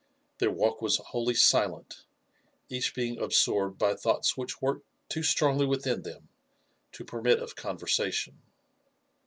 [0.39, 2.05] Their walk was wholly silent,
[2.69, 6.27] each being absorbed by thoughts which worked toe strongly within them
[6.93, 8.41] to permit of conversation.